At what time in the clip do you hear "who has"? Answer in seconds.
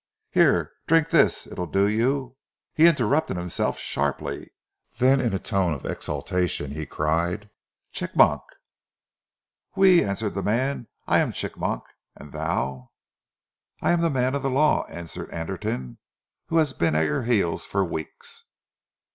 16.47-16.73